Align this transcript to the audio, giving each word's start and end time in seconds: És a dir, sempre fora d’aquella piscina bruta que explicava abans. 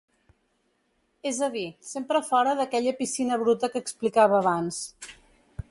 És 1.31 1.41
a 1.47 1.49
dir, 1.57 1.65
sempre 1.89 2.23
fora 2.31 2.57
d’aquella 2.61 2.95
piscina 3.03 3.39
bruta 3.45 3.69
que 3.75 3.83
explicava 3.85 4.41
abans. 4.41 4.81